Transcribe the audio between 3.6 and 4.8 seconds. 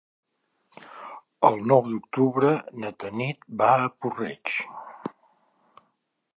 va a Puig-reig.